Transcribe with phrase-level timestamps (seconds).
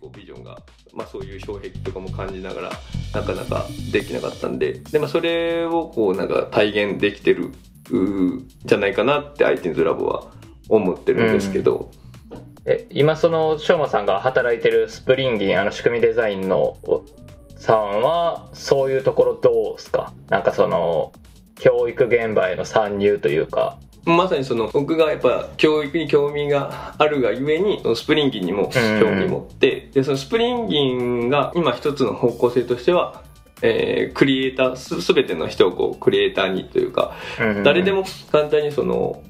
[0.00, 0.58] 構ビジョンが、
[0.92, 2.70] まあ、そういう障壁とかも感じながら
[3.14, 7.50] なかなかできなかったんでで、まあ、それをこうなんか体現できてる
[8.64, 10.30] じゃないかなって IT's ラボは
[10.68, 11.90] 思ってるんですけど。
[12.30, 16.76] うん、え今そのしょうまさんが働いてるスプリンギンあの仕組みデザインの
[17.56, 20.12] さんはそういうところどうですか？
[20.28, 21.12] なんかその
[21.56, 23.78] 教育現場への参入というか。
[24.04, 33.22] まさにその僕がやっぱ教育に興味があるがゆえにスプリンギンにも興味持って、でそのスプリンギンが今一つの方向性としては
[33.62, 37.12] えー、クリエイターすすべての人をこうクリエイターにというか、
[37.62, 39.22] 誰でも簡単にその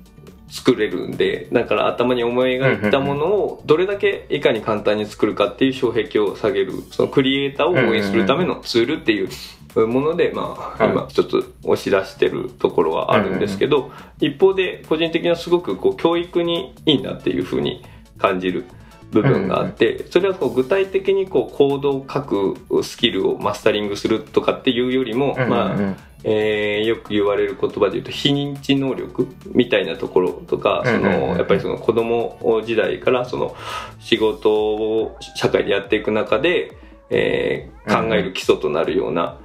[0.48, 6.73] 作れるんでだから頭に思い描いたものをどれだけいかに簡単に作るかっていう障壁を下げる。
[6.91, 9.28] そのクリエイターを応援するためのツールっていう
[9.74, 17.84] もので、まあ、今一つ押し出してるところはあるんですけど、一方で個人的にはすごくこう教育にいいんだっていうふうに
[18.19, 18.64] 感じる
[19.11, 25.77] 部分があって、それはこう具体的にこうコードを書くスキルをマスタリングするとかっていうよりも、まあ
[26.22, 33.56] えー、よく言われる言葉で言うと非認知能力みたいなところとか、そのやっぱりその子供時代からその
[33.98, 36.77] 仕事を社会でやっていく中で、
[37.09, 39.39] えー、考える基礎となるような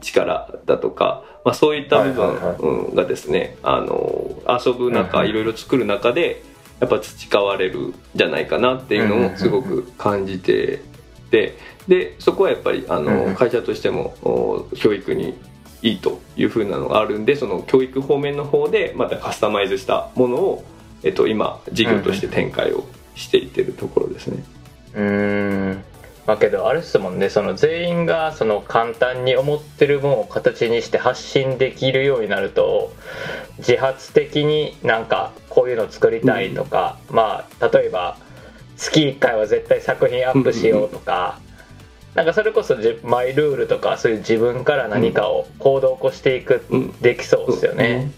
[0.00, 6.42] 力だとか、まあ、そういった部分がですね、あの遊ぶ中いろいろ作る中で
[6.80, 10.82] やっぱ培われるじゃないかなっていうのをすごく感じて
[11.30, 15.38] てでそこはやっぱりあの会社としても教育に
[15.82, 20.64] いいというふうなのがあるんでその教育方面の方でまたカスタマイズしたものを、
[21.02, 24.44] えっと、今事業として展開をしていってるところですね。
[24.94, 25.84] うん
[26.26, 27.30] まあけどあれですもんね。
[27.30, 32.92] その全員がその簡単に思ってるものを形にして発信できるようになると
[33.58, 38.16] 自発的になんかこういうの作りたいとか、うん、まあ例えば
[38.76, 41.40] 月1回は絶対作品アップしようとか、
[42.12, 48.10] うん、なんかそれこそマイルールとかそういう自分から何かを行動を起こしていく、うん、できそうですよね。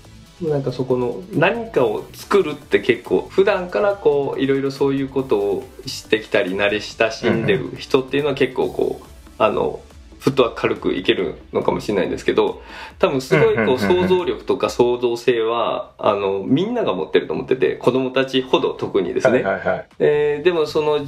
[0.43, 9.07] なんかそこの何かを作るって結構普段からこういろいろそういうことをしてきたり慣れ親しんでる人っていうのは結構こう
[9.39, 9.81] あの
[10.19, 12.63] フットは軽くいけるのかもしれないんですけど
[13.01, 21.01] 多分すごいこう想像力とか創造性はあのみんなが持ってると思ってて子供たちほど特にですね、はいはいはい、えー、でもその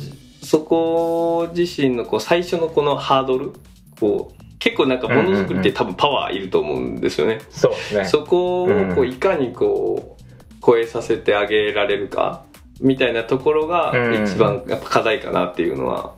[0.43, 3.53] そこ自身のこう最初のこのハードル
[4.01, 7.39] こう結構なんかものづくりって多分パワーいると思うんですよね。
[7.51, 8.05] そうですね。
[8.07, 10.25] そこをこういかにこう
[10.65, 12.45] 超えさせてあげられるか
[12.81, 13.93] みたいなところが
[14.25, 16.15] 一番やっぱ課題かなっていうのは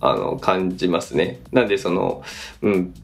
[0.00, 1.40] あの感じますね。
[1.50, 2.22] なんでその
[2.62, 2.94] うん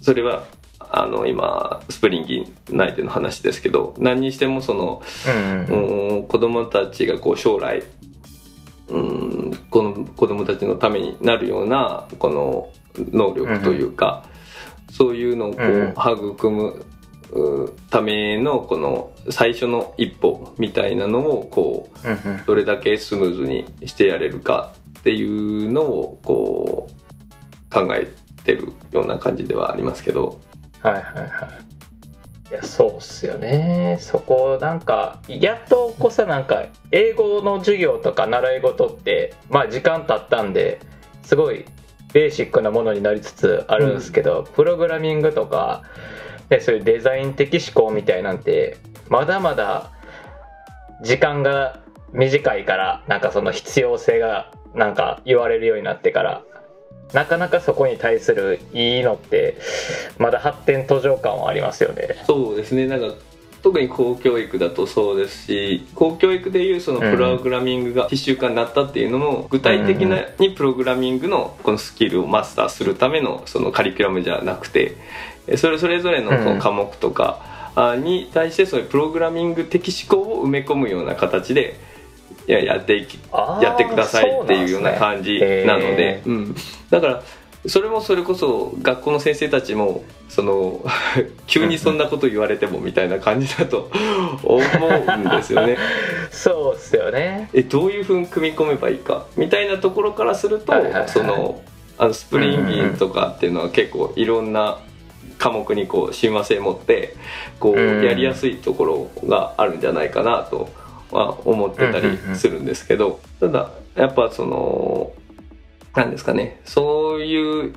[0.00, 0.46] それは
[0.78, 5.02] あの今スプリンギー内での話ですけど何にしてもその、
[5.68, 5.76] う
[6.20, 7.82] ん、子供たちがこう将来
[8.88, 12.70] うんこの子供たちのためになるようなこの
[13.12, 14.24] 能力というか、
[14.90, 16.84] そういうのをこう育む
[17.90, 28.08] ためのこの最初の一歩みたいなのをこうどれだけスムーズにしてやれるかっていうのをこう考え
[28.44, 30.40] てるような感じではありますけど。
[30.82, 31.68] はいはいはい。
[32.50, 40.80] いやそうっすよねそこなんかやっとこそなんか英語の授業とか習い事ってまあ時間経ったんで
[41.24, 41.66] すごい
[42.12, 45.82] ベーシックなものになりつつあるんですけど、うん、プログラミングとか
[46.48, 48.76] でそういうデザイン的思考みたいなんて
[49.08, 49.90] まだまだ
[51.02, 51.80] 時間が
[52.12, 56.42] 短いからなんかその必要性がなんか言われるようになってから
[57.12, 59.56] なかなかそこに対するいいのって
[60.18, 62.22] まだ発展途上感はありますよね。
[62.26, 62.86] そうですね。
[62.86, 63.14] なんか
[63.62, 74.96] 特に公教育だとそうですし公教育でいうそのプログラミングが必修化になったっていうのも具体的なにプログラミングのこのスキルをマスターするためのそのカリキュラムじゃなくて
[75.56, 77.58] それそれぞれのその科目とか
[77.98, 81.76] に対してそういうプログラミング的思考を埋め込むような形で
[82.46, 83.18] いややっていき
[83.62, 86.56] やってくださいっていうような感じなので、うん、
[86.90, 87.22] だから
[87.68, 90.84] それもそれこそ学校の先生たちもその
[91.46, 93.90] 急にそんなこと言われてもみたいな感じだと
[94.42, 95.76] 思うんですよね。
[96.30, 97.50] そうっすよね。
[97.52, 99.26] えどういうふうに組み込めばいいか？
[99.36, 101.60] みたいなところからすると、はいはいはい、その
[101.98, 104.78] あのスプリンギーとかっていうのは結構いろんな
[105.38, 107.14] 科目にこう親和性持って
[107.58, 110.68] こうやりやすいところがあるんじゃないかなと
[111.10, 115.12] は思ってたりするんですけどただやっぱその
[115.94, 117.74] なんですかね、そういう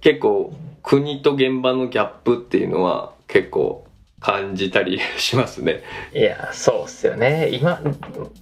[0.00, 0.52] 結構
[0.82, 3.86] 国と現場のギャップっていうのは結構
[4.20, 5.82] 感じたりしますね。
[6.14, 7.50] いや、そうっすよね。
[7.52, 7.80] 今、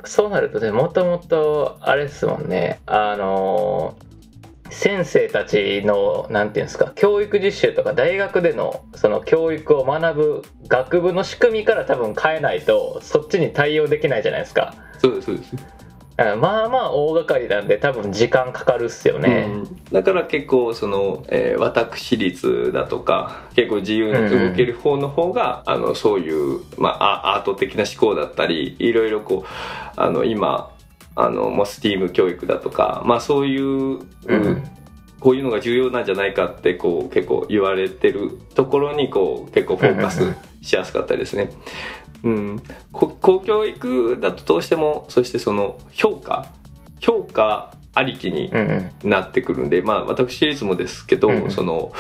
[0.04, 3.96] そうなるとね、もともとあれですもんね、あの、
[4.72, 15.56] 先生たちのなんていうんですか教育実習とか大学でのその教育を学ぶ学部の仕組みから多分変えないとそっちに対応できないじゃないですかそうですそうです
[16.36, 30.70] まあまあ大掛かりなんで多分時間かかるっすよね、うん、だから結構その、えー、私立だとか結構自由に動ける方の方が、うんあのそういう、まあ、アート的な思考だったりいろいろこうあの今
[31.14, 34.62] あのもうスティーム教育だとか、まあ、そういう、うん、
[35.20, 41.50] こういうのが重要なんじゃないかってこう結構言われてるところにこう結構フォーカスしやすかったですね。
[42.22, 46.52] うん、公教育だとどうしてもそしてその評価
[47.00, 48.50] 評価ありきに
[49.04, 51.92] なってくるんで、まあ私立もですけど、その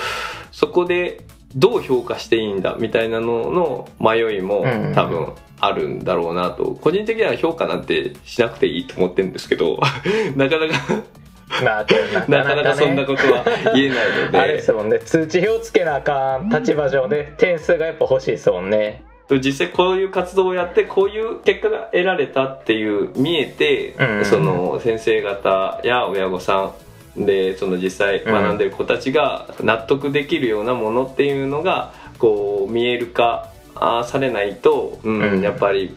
[0.50, 1.24] そこで
[1.54, 4.64] どう評価していいんだみたいなのの迷いも
[4.94, 6.78] 多分あるんだろうなと。
[6.80, 9.78] 個人的には評価なんてしなくていいと思ってるんですけど
[10.34, 11.04] なかなか
[12.28, 14.38] なかなかそんなことは言えないので。
[14.38, 14.98] あれですもんね。
[15.00, 19.04] 通知表つけなあかん立場上で点数がやっぱ欲しいですもんね
[19.40, 24.24] 実際こういう活動をやってこういう結果が得られたっていう見えて、うん。
[24.24, 26.72] その先生方や親御さ
[27.16, 33.50] んでその実際学んでる子たちが納得できるようなものっていうのがこう見える化
[34.04, 35.96] されないと、うん、うん、やっぱり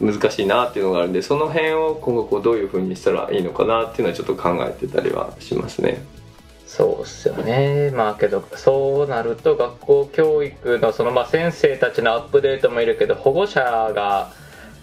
[0.00, 6.02] 難しいなっていうのがあるんでその辺を今後こうどういうふうにしたらいいのかなっていうのはちょっと考えてたりはしますね。
[6.76, 7.92] そうっすよね。
[7.94, 13.60] まあけどそうなると学校教育のそのまあ先生たちのアップデートもいるけど保護者
[13.94, 14.32] が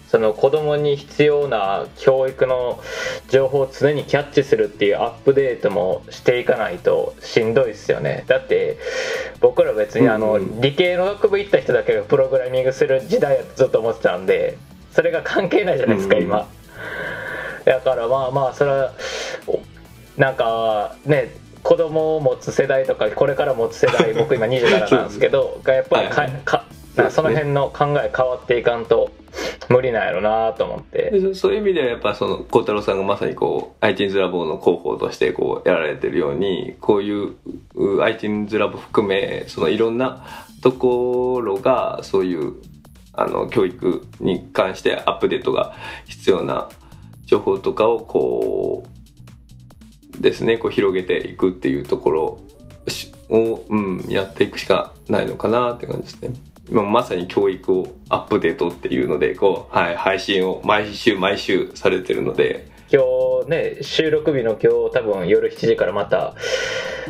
[0.08, 2.80] その子供に必要な教育の
[3.28, 8.24] 情報を常にキャッチするっていうアップデートもしていかないとしんどいっすよね。
[8.26, 8.78] だって
[9.40, 14.56] 僕ら別にあの理系の学部行った人だけがプログラミングする時代やとずっと思ってたんで
[14.92, 16.48] それが関係ないじゃないですか今。
[17.66, 18.92] だからまあまあそれは
[20.16, 21.41] なんかね
[21.72, 26.28] 子供を持つ世代とかこれから持つ世代 僕今27なんですけどがやっぱりか、
[26.94, 29.10] かその辺の考え変わっていかんと
[29.70, 31.34] 無理なんやろなと思って。
[31.34, 40.26] そういう意味ではやっぱその孝太郎さんがまさにこう iTunes ラボの広報としてこうやられてるようにこういう iTunes ラボ含めそのいろんな
[40.62, 42.52] ところがそういう
[43.14, 45.74] あの教育に関してアップデートが
[46.04, 46.68] 必要な
[47.24, 48.91] 情報とかをこう
[50.18, 52.38] ですねこう広げていくっていうところ
[53.28, 56.34] を、うん、やっていくしかないのかなって感じですね。
[56.68, 63.02] 今まさに教育をアップデートっていうのでこう、はい、配信を毎週毎週されてるので今
[63.44, 66.34] 日ね収録日の今日多分夜7時からまた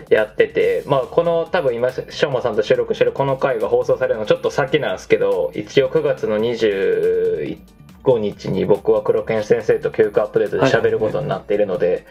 [0.09, 7.59] やっててまあこの多分今しょうまさんと収録してるこの回が放送されるのちょっと先なんですけど一応9月の21
[8.05, 12.07] 5日に僕は黒犬先生と教育アップデートで喋ることになっているので、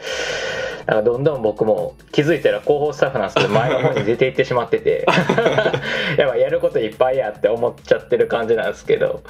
[0.85, 5.05] なんかどんどん僕も気づいたら広報スタッフなんですけど前の方に出ていってしまってて。
[6.17, 9.21] やっぱやることいっぱいやって思っちゃってる感じなんですけど。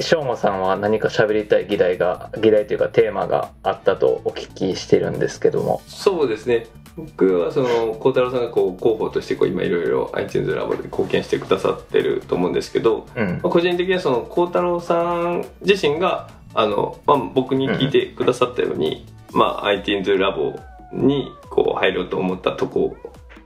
[0.00, 5.80] しょうまさんは何か喋りたい議題が議題というかテーマがあったとお聞きしてるんですけども。
[5.86, 6.66] そうですね。
[6.96, 20.58] 僕はその孝太郎さんがこう広報としてこう今いろいろ iTunes ラボで貢献してくださってると思うんですけど、うん、まあ、個人的にはその孝太郎さん自身があの、まあ、僕に聞いてくださったように、うん、まあ、iTunes ラボ
[20.92, 22.96] にこう入ろうと思ったとこ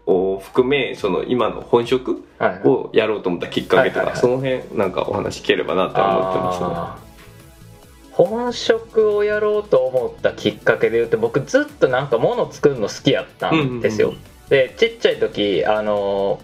[0.07, 2.25] を含めその今の本職
[2.65, 7.11] をやろうと思ったきっかけとか、その辺なんかお話聞ければなと思ってますね。
[8.13, 14.15] 本職をやろうと思ったきっかけで言うと僕ずっとなんか物作るの好きやったんですよ、
[14.49, 16.41] でちっちゃい時あの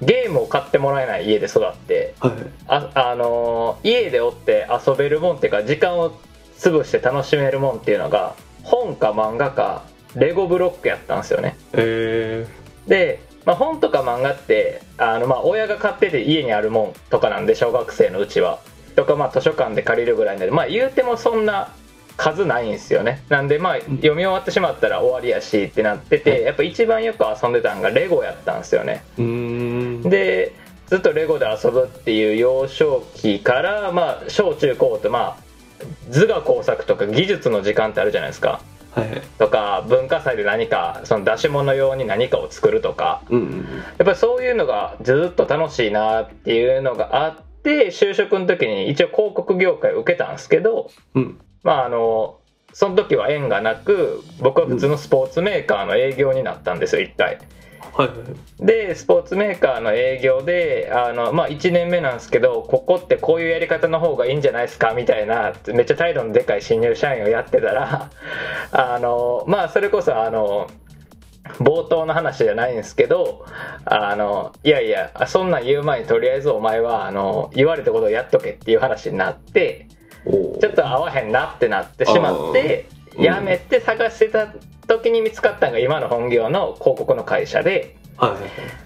[0.00, 2.32] ゲームを買ってもらえない家で育って、はい、
[2.68, 6.12] ああの家でおって遊べるもんっていうか時間を
[6.56, 8.36] 潰して楽しめるもんっていうのが
[8.68, 9.84] 本か漫画か
[10.14, 11.56] レゴブロックやったんですよね。
[11.72, 12.46] へえ
[12.86, 18.60] で、まあ、本とか漫画ってあのまあ親が買ってて家にあるもんとかなんで小学生のうちは。
[18.96, 21.72] とかまあ図書館で借りるぐらいなんでまあ言うてもそんな
[22.16, 23.22] 数ないんですよね。
[23.28, 29.04] なんでまあ読み終わってしまったら終わりやしってなっててやっぱ一番よく遊んでたんがレゴやったんですよね。
[30.08, 30.52] で
[30.88, 35.47] ずっとレゴで遊ぶっていう幼少期からまあ小中高とまあ
[36.10, 38.60] 図画工作とか技術の時間ってあるじゃないですか。
[38.90, 52.38] はい、とか文化祭で何かその出し物用に何かを作るとか、うんうん、やっぱりそういうのがずっと楽しいなっていうのがあっで就職の時に一応広告業界を受けたんですけど、うん、まああの
[52.72, 57.38] その時は縁がなく僕は普通のスポーツメーカーの営業になったんですよ一回。
[57.92, 64.94] はい、でスポーツメーカーの営業であの、まあ、1年目なんですけどここってこういうやり方の方がいいんじゃないですか？
[64.94, 68.10] みたいなめっちゃ態度のでかい新入社員をやってたら
[68.72, 70.68] あの、まあ、それこそあの
[71.60, 73.44] 冒頭の話じゃないんですけど
[73.84, 79.86] あのいやいやそんなん言う前にとりあえずお前はあの言われたことをやっとけっていう話になって
[80.60, 82.86] ちょっと合わへんなってなってしまって
[83.18, 84.48] やめて探してた
[84.86, 87.96] 時に見つかったのが今の本業の広告の会社で。
[88.16, 88.32] はい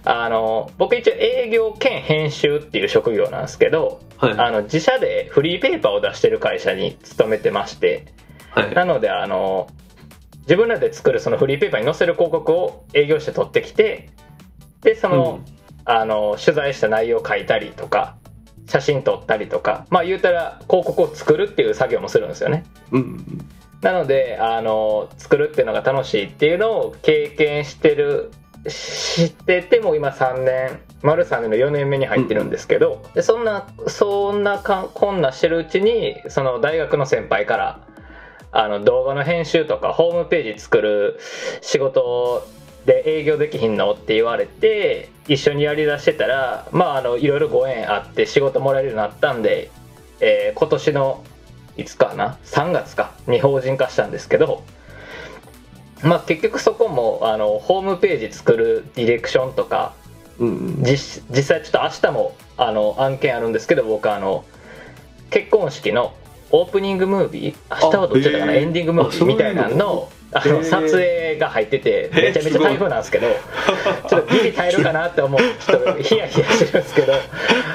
[0.04, 4.34] あの僕一応営業兼編集っていう職業なんですけど、はい。
[4.36, 8.12] あの自社でフリーペーパーを出してる会社に勤めてまして
[8.50, 8.74] はい。
[8.74, 9.68] なのであの
[10.42, 14.10] 自分らで作るそのフリーペーパーに載せる広告を営業して取ってきて
[14.82, 15.40] でその,、
[15.86, 18.16] あの取材した内容を書いたりとか
[18.66, 22.64] 写真撮ったりとかまあ言うたら広告を作るっていう作業もするんですよね。
[22.90, 23.46] うん
[23.82, 28.30] なのであの作るっていうのが楽しいっていうのを経験してる
[28.68, 37.80] 知ってても今3年丸3年の4年目に入ってるんですけど、でそんなそんなかこんなしてるうちにその大学の先輩から
[38.52, 41.18] あの動画の編集とかホームページ作る
[41.60, 42.46] 仕事
[42.86, 49.70] で営業できひんのって言われて一緒にやりだしてたらまああのいろいろご縁あって仕事もらえるようになったんで、
[50.20, 51.24] えー今年の
[51.76, 53.12] いつかな？3月か。
[53.26, 54.62] に法人化したんですけど。
[56.02, 59.94] まあ結局そこもあのホームページ作るディレクションとか
[60.40, 64.44] うん実実際ちょっと明日もあの案件あるんですけど僕あの
[65.30, 66.12] 結婚式の
[66.50, 68.54] オープニングムービー明日はどっちだったかな？
[68.54, 73.28] エンディングムービーみたいなののあの撮影が入っててめちゃめちゃ台風なんですけど
[74.08, 77.12] ちょっとギリ耐えるかなって思うちょっとヒヤヒヤしてるんですけど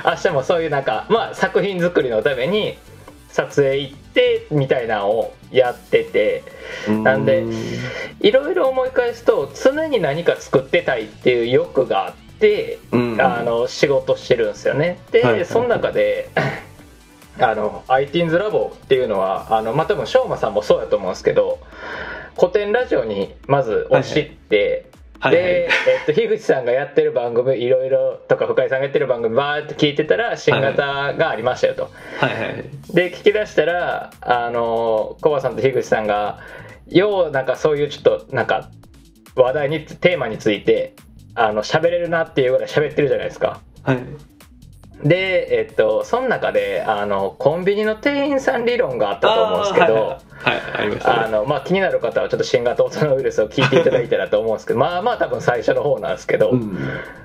[0.03, 2.77] 明日もそういうなんか、まあ、作品作りのために
[3.37, 6.43] 撮影行ってみたいなのをやってて
[6.87, 7.45] なんで
[8.19, 13.21] いろいろ思い返すと常に何か作ってたいっていう欲があって、うん。
[13.21, 14.99] あの仕事してるんですよね。
[15.11, 15.33] で、はい。
[15.33, 16.29] はいその中で
[17.39, 21.59] あの ITINS ラボっていうのはあのまあ多分翔馬さんもそうだと思うんですけど
[22.35, 32.65] 古典ラジオにまず押しって、はいはいで、えっと、樋口さんがやってる番組いろいろとか深井さんがやってる番組バーって聞いてたら新型がありましたよと、はいはいはい。
[32.93, 36.39] で聞き出したらあのコバさんと樋口さんが
[36.87, 38.69] ようなんかそういうちょっとなんか
[39.35, 40.95] 話題にテーマについて
[41.35, 43.61] あの喋れるなっていうぐらい喋ってるじゃないですか。
[43.83, 43.99] はい
[45.03, 50.19] でえっとその中であのコンビニの店員さん理論があったと思うんですけどは
[50.55, 51.25] いありましたね。
[51.25, 56.77] あのまあ、気になる方はちょっと新型オトナウイルスを聞いていただいたらと思うんですけど まあまあ多分最初の方なんですけど、うん。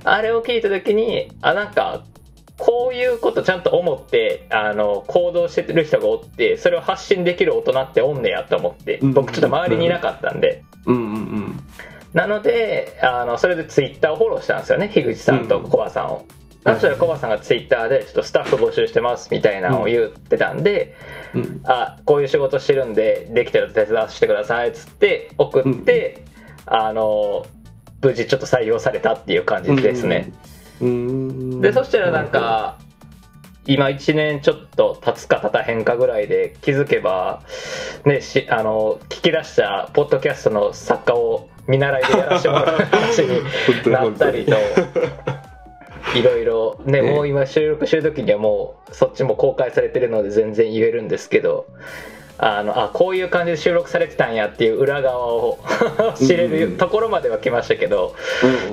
[0.04, 2.02] あれを聞いた時にあなんか
[2.58, 10.62] こういうことちゃんと思ってあの行動してる人がおってそれを発信できる大人っておんねやと思ってうん僕ちょっと周りにいなかったんで。
[10.86, 11.60] うんうんうん。
[12.12, 16.24] なのであのそれでツイッターをフォローしたんですよね樋口さんとコバさんを。
[16.64, 20.94] そしたらコバさんがツイッターでちょっとスタッフ募集してますみたいなのを言ってたんで、
[21.34, 26.24] うんあこういう仕事してるんでできたら手伝わせてくださいっつって送って、
[26.66, 27.46] あの
[28.00, 30.32] 無事ちょっと採用されたっていう感じですね。
[30.80, 32.78] うんでそしたらなんか
[33.66, 37.42] 今1年ちょっと経つか経たへんかぐらいで気づけば
[38.04, 45.41] ねしあの聞き出したポッドキャストの作家を見習いでやらせてもらう話になったりと。
[46.14, 47.10] いろいろねね。
[47.10, 51.66] もう今収録してる時にはもうそっちも公開されてるので全然言えるんですけど。
[52.38, 55.60] あのあこういう感じで収録されてたんやっていう裏側を
[56.18, 58.16] 知れるところまでは来ましたけど、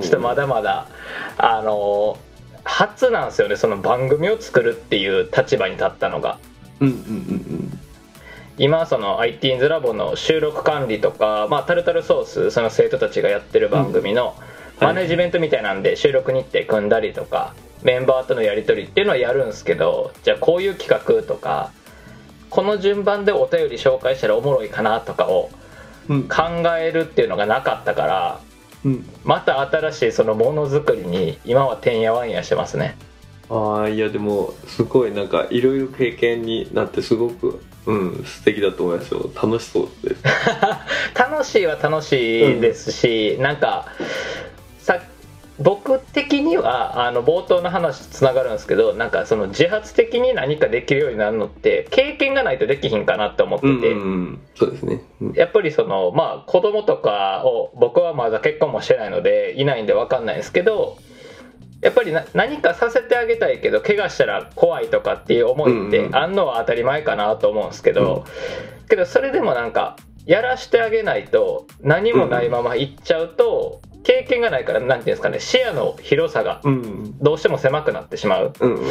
[0.00, 0.88] ちょっとまだまだ。
[1.36, 2.18] あの
[2.64, 6.38] 初なんですよねその番組を作るっていう立場に立ったのが。
[6.80, 7.80] うんうんうん
[8.58, 21.72] 今その ITINS ラボの収録管理とか、まあ、タルタルソースその生徒たちがやってる番組のうんマネジメントみたいなんで収録日程組んだりとかメンバーとのやり取りっていうのはやるんですけどじゃあこういう企画とか
[22.50, 25.50] この順番でお便り紹介したらおもろいかなとかを
[26.08, 26.28] うん。
[26.28, 26.42] 考
[26.78, 28.40] えるっていうのがなかったから
[28.84, 29.08] うん。
[29.24, 32.96] また新しいそのものづくりに今はてんやわんやしてますね。
[33.48, 39.30] ああいやでもすごいなんかいろいろ経験になってすごくうん素敵だと思いますよ。
[39.34, 40.22] 楽しそうです。
[41.18, 44.39] 楽しいは楽しいですし、なんかさ
[45.62, 54.40] 僕的にはあの冒頭の話とつながるんですけどなんかその自発的に何かできるようになるのって経験がないとできひんかなって思ってて、うんうんうん。
[54.54, 55.02] そうですね。
[55.20, 55.32] うん。
[55.34, 60.96] やっぱりそのまあ子供とかを僕はまだ結婚もしてないのでいないんで分かんないですけど
[61.82, 68.24] やっぱりな何かさせてあげたいけど怪我したら怖いとかっていう思いってうんうんあんのは当たり前かなと思うんですけど、
[68.88, 77.18] けどそれでもなんかやらしてあげないと何もないまま行っちゃうと、経験がないからなんていうんですかね視野の広さがうん。
[77.18, 78.52] どうしても狭くなってしまう。
[78.58, 78.74] うん。
[78.74, 78.78] うん。
[78.78, 78.86] うん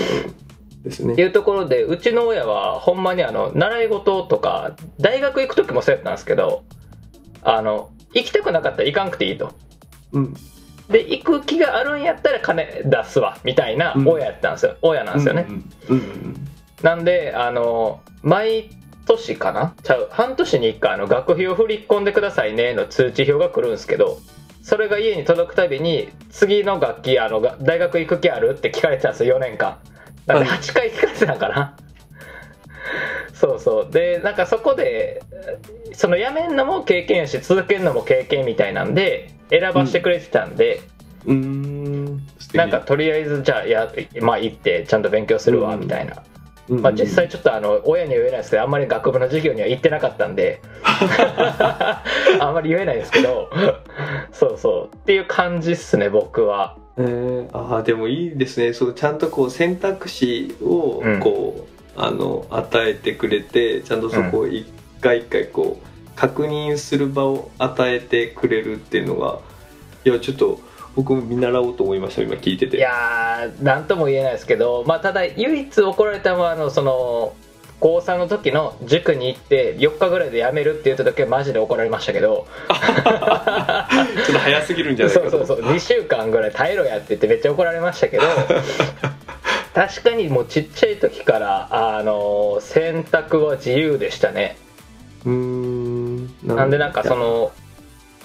[0.84, 1.14] ですね。
[1.14, 6.64] っていうところでうちの親はほんまにあの習い事とか大学行く時もそうやったんですけど
[7.44, 9.54] あの行きたくなかったら行かんくていいと。
[10.14, 10.34] うん。
[10.90, 15.72] で行く気があるんやったら金出すわみたいな親やったんですよ、親なんですよね、うん。
[15.90, 16.48] うん。
[16.82, 18.72] なんであの毎
[19.06, 19.76] 年かな？
[19.84, 20.08] ちゃう。
[20.12, 24.20] 半年に1回あの学費を振り込んでくださいねの通知表が来るんですけど
[24.70, 29.80] それが家に届くたびに次の楽器あのが大学行く気あるって聞かれてたんですよ4年間。
[30.28, 30.60] なんではい。
[30.60, 31.76] 8回聞かれてたんかな
[33.34, 33.92] そうそう。
[33.92, 35.24] でなんかそこで
[35.94, 40.84] その辞めんのも経験やし続けるのも経験みたいなんで選ばしてくれてたんで、
[41.26, 42.22] うん。
[42.54, 45.80] なんかとりあえずじゃあやまあ行ってちゃんと勉強するわうん。
[45.80, 46.29] みたいな、うん
[46.70, 50.62] まあ、実際ちょっとあの親には言えないですけどあんまり学部の授業には行ってなかったんで。
[52.40, 53.50] あんまり言えないですけど。
[54.32, 54.96] そうそう。
[54.96, 56.76] っていう感じっすね僕は。
[56.98, 58.74] えー、ああでもいいですね。
[58.74, 61.20] そうちゃんとこう選択肢をうん。
[61.20, 64.66] こう、あの与えてくれてちゃんとそこを一
[65.02, 69.40] 回一回こう確認する場を与えてくれるっていうのが
[70.06, 70.60] いやちょっと
[70.96, 72.78] 僕も見習おうと思いました今聞いてて。
[72.78, 77.34] いやーなんとも言えないですけど、まあ、ただ唯一怒られたのはあのその
[77.80, 82.48] 高3の時の塾に行って4日ぐらいで辞めるって言った時はマジで怒られましたけど。
[82.68, 82.78] ちょっ
[84.34, 85.30] と早すぎるんじゃないかと。
[85.30, 85.72] そうそうそう。
[85.72, 88.24] 2週間ぐらい耐えろやって言ってめっちゃ怒られましたけど
[89.74, 94.58] 確かにもうちっちゃい時からあの選択は自由でしたね。
[95.26, 96.30] うーん。
[96.44, 97.52] なんでなんかその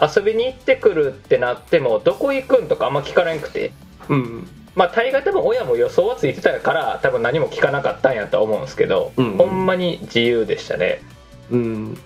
[0.00, 3.72] 遊びに行ってくるってなってもどこ行くんとかあんま聞かなくて。
[4.08, 4.48] うん。
[4.74, 9.36] まあ大概多分親も予想はついてたから多分何も聞かなかったんやと思うんですけど、うん。
[9.36, 11.00] ほんまに自由でしたね。
[11.50, 11.98] うん。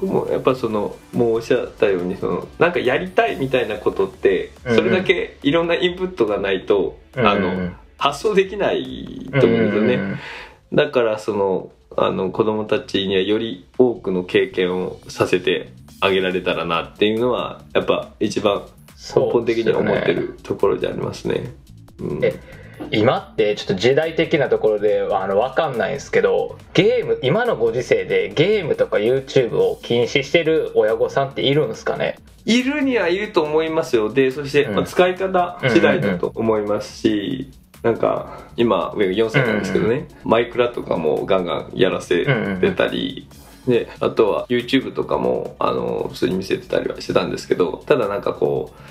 [0.00, 4.70] 僕もやっぱそのもうおっしゃったようにそのなんかやりたいみたいなことってうん。
[4.72, 10.76] うんそれだけいろんなインプットがないと、あのうん発想できないと思うんですよね、うん。
[10.76, 15.70] だからそのあの子供たちにはより多くの経験をさせて
[16.00, 18.62] あげられたらなっていうのはやっぱ一番
[19.14, 21.52] 根本的に思ってるところでありますね。
[21.98, 22.24] うん。
[22.24, 22.34] え
[22.92, 32.18] 今ってちょっと時代的なところであの分かんないんですけどゲーム今のご時世でゲームとか YouTube を禁止してる親御さんっているんですかね？
[32.46, 34.10] いるにはいると思いますよ。
[34.10, 34.74] でそして、うん。
[34.76, 37.50] まあ使い方次第だと思いますし、
[37.82, 42.24] なんか今上4歳なんですけどね、マイクラとかもガンガンやらせ
[42.60, 43.28] てたり、
[43.66, 48.90] であとは YouTube とかもあの普通に見せてたりはしてたんですけどただなんかこう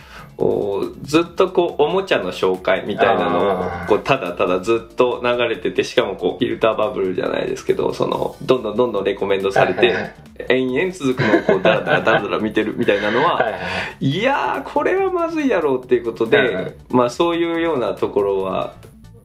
[1.01, 10.13] ずっとこうおもちゃの紹介みたいなのをこうただただずっと流れててしかもこうフィルターバブルじゃないですけどそのどんどんどんどんレコメンドされて
[10.47, 13.51] 延々続くのをこうダラダラダラダラ見てるみたいなのは、は
[13.99, 18.73] いやーこれはまずいやろうっていうことで、うんまあそういうようなところは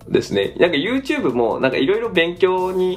[0.09, 2.97] ですねなんか YouTube もなんかいろいろ勉強に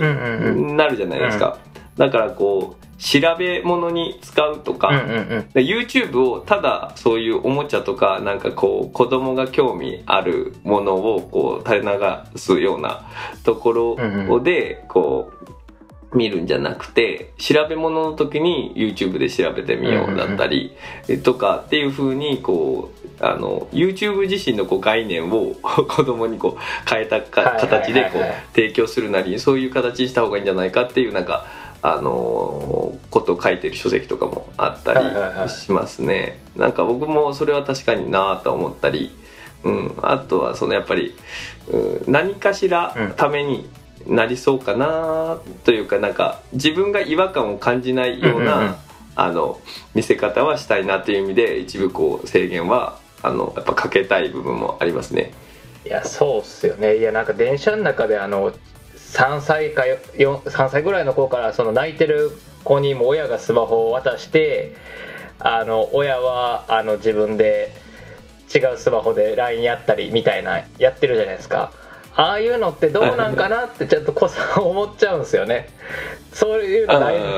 [0.75, 1.59] なるじゃないですか、
[1.97, 5.49] だからこう調べ物に使うとか,、うんうんうん。
[5.53, 13.07] で YouTube をただそういうおもちゃとかなんかこう子供が興味あるものをこう垂れ流すような
[13.43, 20.75] ところでこう見るんじゃなくて調べ物の時に YouTube で調べてみようだったり
[21.07, 28.23] えとかっていう風にこうあの YouTube 自身のこう概念を 子供にこう変えたか形でこう
[28.55, 31.45] 提供するなりそういう形にした方がいいんじゃないかっていうなんか
[31.81, 35.47] あのーことを書いてる書籍とかもあったはいはいはい。
[35.47, 36.39] りしますね。
[36.55, 39.15] なんか僕もそれは確かになぁと思ったり、
[39.63, 41.15] うん、あとはそのやっぱり、
[41.69, 43.69] うん、何かしらために
[44.05, 48.75] なりそうかなというかなんか自分が違和感を感じないような、うんうんうん。
[49.15, 49.59] あの
[49.95, 55.31] 見せ方はしたいなという意味で一部こう制限はあのやっぱかけたい部分もありますね。
[55.85, 56.97] いやそうっすよね。
[56.97, 58.53] いやなんか電車の中であの
[59.13, 62.31] 3歳か3歳ぐらいの子からその泣いてる
[62.63, 64.75] 子にも親がスマホを渡して
[65.39, 67.73] あの親はあの自分で
[68.53, 71.71] 違うスマホで LINE やったりみたいなやってるじゃないですか。
[72.15, 75.69] ああいうのってどうなんかなってちょっと子さん思っちゃうんですよね。
[76.33, 76.87] そういう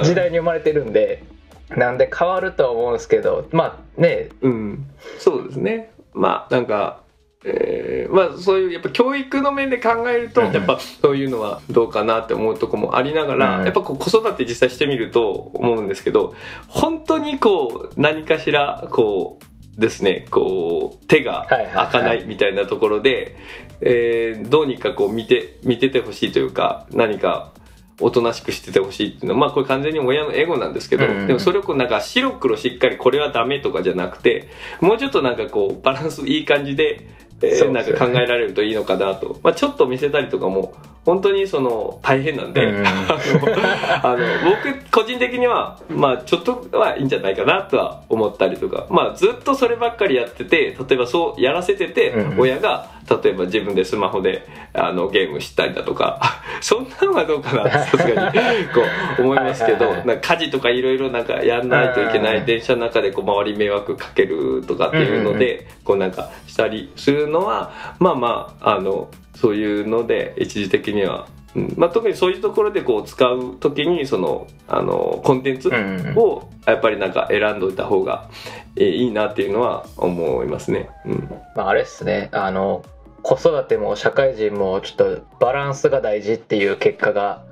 [0.04, 1.24] 時代に生まれてるんで
[1.70, 4.30] なんで変わるとは思うんですけどまあね。
[4.42, 4.86] うん、
[5.20, 5.92] そうですね。
[6.14, 7.02] まあなんか、
[7.46, 13.66] えーまあそういうやっぱ教育の面で考えると、やっぱそういうのはどうかなって思うとこもありながら、うん。
[13.66, 16.36] やっぱこう子育て実際してみると思うんですけど
[16.68, 19.40] 本当にこう何かしらこ
[19.78, 23.38] うですねこう手が開かないみたいなところで、
[23.80, 27.54] えーどうにかこう見て見ててほしいというか何か
[28.02, 34.50] おとなしくしててほしいっていうのはまあこれ完全に親のエゴなんですけど、でもそれをこうなんか白黒しっかりこれはダメとかじゃなくて
[34.82, 37.08] もうちょっとなんかこうバランスいい感じで
[37.48, 40.74] えーなんか考えられるといいのかなと、まあ、ちょっと見せたりとかも
[41.10, 52.92] 本当にその大変なんで、うんあの僕個人的には、まあ、ちょっとはいいんじゃないかなとは思ったりとか、まあ、ずっとそればっかりやってて例えばそうやらせてて、うん親が
[53.24, 58.82] 例えば自分でスマホであのゲームしたりだとか そんなのはどうかなって さすがにこ
[59.18, 69.10] う思いますけどなんか家事とかいろいろなんかやんないといけない電車の中でこう周り迷惑かけるとかっていうので、こうなんかしたりするのはまあまああの
[69.40, 71.74] そういうので一時的には、うん。
[71.78, 78.30] まあ、特にそういうところでこう使う時にそのあのコンテンツうんをやっぱりなんか選んどいた方が
[78.76, 80.90] えーいいなっていうのは思いますね。
[81.06, 81.30] うん。
[81.56, 82.30] まあ、あれっすね。
[82.34, 82.84] あの
[83.22, 87.44] 子育ても社会人もちょっとバランスが大事っていう結果が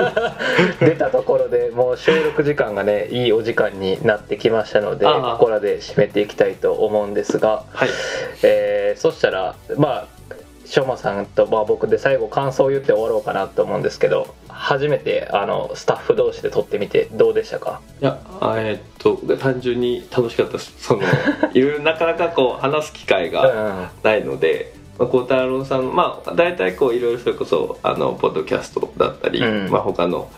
[0.80, 7.88] 出たところでもう収録時間がねいいお時間になってきましたのでここらで締めていきたいと思うんですが、はい。
[8.42, 10.17] えーそしたらまあ
[10.68, 17.80] しょうまさんと、まあ、僕で最後感想を言って終わろうかなと思うんですけど初めてあのスタッフ同士で撮ってみてどうでしたか？
[18.02, 20.74] いやあえーっと単純に楽しかったです。
[20.78, 21.02] その
[21.54, 29.70] いろいろなかなかこう話す機会がうんないので、まあ、孝太郎さんまあ大体こういろいろそれこそあのポッドキャストだったり、うん。
[29.70, 30.28] まあ、他の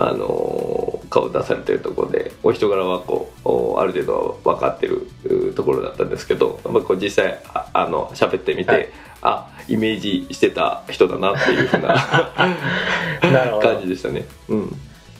[0.00, 8.88] あの顔出されてるところでお人柄はこうおある程度分かってるうところだったんですけど、まあ、こう実際ああの喋ってみて、はい
[9.22, 11.94] あイメージしてた人だなっていうふうな
[13.60, 14.24] 感じでしたね。
[14.48, 14.76] うん。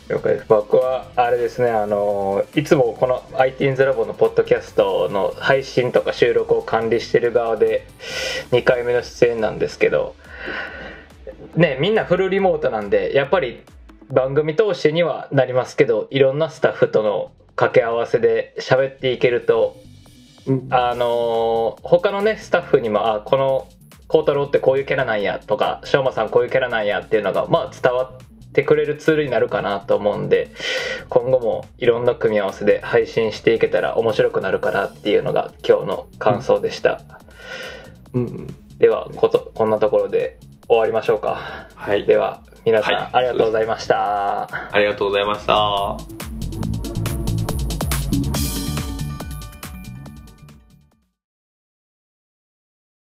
[0.09, 0.47] 了解です。
[0.49, 7.87] 僕はあれですねあのいつもこの ITINS ラボのポッドキャストの配信とか収録を管理してる側で
[8.53, 10.15] 2回目の出演なんですけど
[11.57, 13.61] ねみんなフルリモートなんでやっぱり
[14.09, 19.77] 番組通してにはなりますけどいろんなスタッフとの掛け合わせで喋っていけると
[20.47, 20.69] うん。
[20.71, 23.69] あのー他のねスタッフにもあこの
[24.09, 30.51] 孝太郎ってこういうキャラなんやとかしょうまさんこういうキャラなんやっていうのがまあ伝わってくれるツールになるかなと思うんで
[31.09, 37.01] 今後もいろんな組み合わせで配信していけたら面白くなるかなっていうのが今日の感想でした、
[38.15, 38.27] うん。
[38.27, 41.69] うんではことこんなところで終わりましょうか。
[41.75, 42.07] はい。
[42.07, 43.09] では皆さん、はい。
[43.13, 44.43] ありがとうございました。
[44.73, 46.28] ありがとうございました。